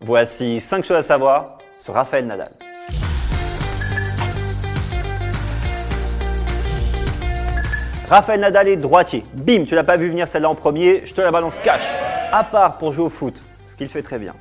[0.00, 2.52] Voici 5 choses à savoir sur Raphaël Nadal.
[8.08, 9.24] Raphaël Nadal est droitier.
[9.34, 11.82] Bim, tu l'as pas vu venir celle-là en premier, je te la balance cash.
[12.30, 14.34] À part pour jouer au foot, ce qu'il fait très bien,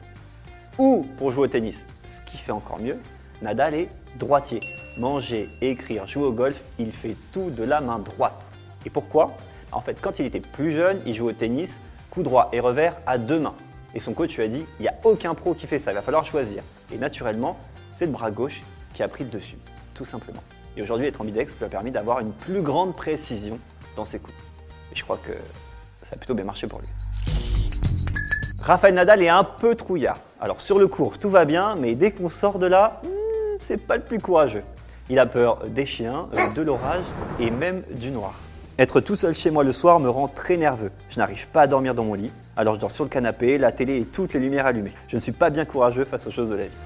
[0.77, 2.99] ou pour jouer au tennis, ce qu'il fait encore mieux,
[3.41, 3.89] Nadal est
[4.19, 4.59] droitier.
[4.99, 8.51] Manger, écrire, jouer au golf, il fait tout de la main droite.
[8.85, 9.35] Et pourquoi?
[9.71, 11.79] En fait, quand il était plus jeune, il jouait au tennis,
[12.11, 13.55] coup droit et revers à deux mains.
[13.95, 15.95] Et son coach lui a dit, il n'y a aucun pro qui fait ça, il
[15.95, 16.63] va falloir choisir.
[16.93, 17.57] Et naturellement,
[17.95, 18.61] c'est le bras gauche
[18.93, 19.57] qui a pris le dessus,
[19.93, 20.43] tout simplement.
[20.75, 23.59] Et aujourd'hui, être ambidex lui a permis d'avoir une plus grande précision
[23.95, 24.37] dans ses coups.
[24.91, 25.31] Et je crois que
[26.03, 26.87] ça a plutôt bien marché pour lui.
[28.61, 30.19] Raphaël Nadal est un peu trouillard.
[30.39, 33.07] Alors sur le cours, tout va bien, mais dès qu'on sort de là, hmm,
[33.59, 34.63] c'est pas le plus courageux.
[35.09, 37.03] Il a peur des chiens, euh, de l'orage
[37.39, 38.33] et même du noir.
[38.79, 40.91] Être tout seul chez moi le soir me rend très nerveux.
[41.09, 43.71] Je n'arrive pas à dormir dans mon lit, alors je dors sur le canapé, la
[43.71, 44.93] télé et toutes les lumières allumées.
[45.07, 46.77] Je ne suis pas bien courageux face aux choses de la vie.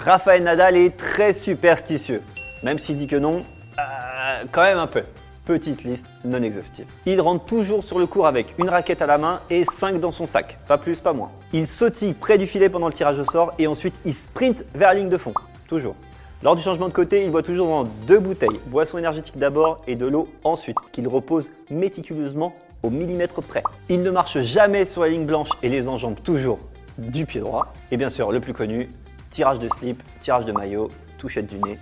[0.00, 2.20] Raphaël Nadal est très superstitieux.
[2.62, 3.42] Même s'il dit que non,
[3.78, 5.02] euh, quand même un peu.
[5.46, 6.86] Petite liste non exhaustive.
[7.06, 10.12] Il rentre toujours sur le court avec une raquette à la main et 5 dans
[10.12, 11.30] son sac, pas plus, pas moins.
[11.54, 14.88] Il sautille près du filet pendant le tirage au sort et ensuite il sprint vers
[14.88, 15.32] la ligne de fond.
[15.66, 15.96] Toujours.
[16.42, 19.94] Lors du changement de côté, il boit toujours dans deux bouteilles, boisson énergétique d'abord et
[19.94, 23.62] de l'eau ensuite, qu'il repose méticuleusement au millimètre près.
[23.88, 26.58] Il ne marche jamais sur la ligne blanche et les enjambe toujours
[26.98, 27.72] du pied droit.
[27.92, 28.90] Et bien sûr, le plus connu,
[29.30, 31.78] tirage de slip, tirage de maillot, touchette du nez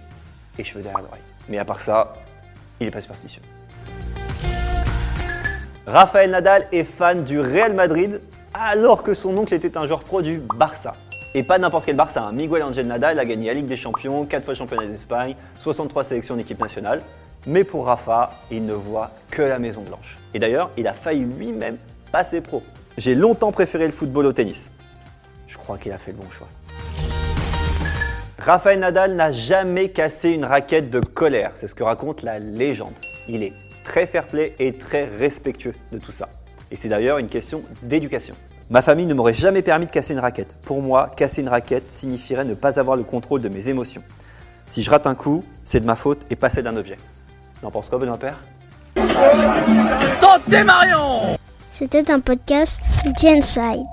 [0.59, 1.23] et cheveux derrière l'oreille.
[1.49, 2.13] Mais à part ça,
[2.81, 3.43] il n'est pas superstitieux.
[5.87, 8.21] Raphaël Nadal est fan du Real Madrid
[8.53, 10.93] alors que son oncle était un joueur pro du Barça.
[11.33, 12.33] Et pas n'importe quel Barça, hein.
[12.33, 16.35] Miguel Angel Nadal a gagné la Ligue des Champions, 4 fois championnat d'Espagne, 63 sélections
[16.35, 17.03] d'équipe nationale.
[17.47, 20.19] Mais pour Rafa, il ne voit que la Maison Blanche.
[20.35, 21.77] Et d'ailleurs, il a failli lui-même
[22.11, 22.65] passer pro.
[22.99, 24.73] J'ai longtemps préféré le football au tennis.
[25.47, 26.49] Je crois qu'il a fait le bon choix.
[28.41, 32.95] Rafael Nadal n'a jamais cassé une raquette de colère, c'est ce que raconte la légende.
[33.29, 33.53] Il est
[33.85, 36.29] très fair-play et très respectueux de tout ça.
[36.73, 38.35] Et c'est d'ailleurs une question d'éducation.
[38.71, 40.55] Ma famille ne m'aurait jamais permis de casser une raquette.
[40.63, 44.03] Pour moi, casser une raquette signifierait ne pas avoir le contrôle de mes émotions.
[44.69, 46.97] Si je rate un coup, c'est de ma faute et pas celle d'un objet.
[47.65, 48.41] N'en pense quoi, Benoît Père?
[50.21, 51.37] Santé Marion
[51.73, 52.81] C'était un podcast
[53.21, 53.87] Genside.